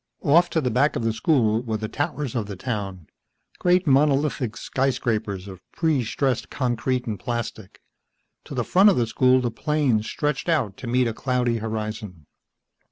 [0.23, 3.05] Off to the back of the school were the towers of the town,
[3.59, 7.79] great monolithic skyscrapers of pre stressed concrete and plastic.
[8.45, 12.25] To the front of the school the plains stretched out to meet a cloudy horizon.